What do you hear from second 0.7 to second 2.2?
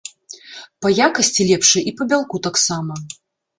Па якасці лепшы і па